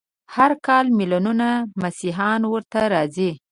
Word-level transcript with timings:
هر 0.35 0.51
کال 0.65 0.85
ملیونونه 0.97 1.47
مسیحیان 1.81 2.41
ورته 2.47 2.79
راځي. 2.93 3.31